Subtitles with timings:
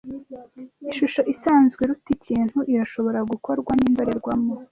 [0.89, 4.51] Ishusho isanzwe iruta ikintu irashobora gukorwa nindorerwamo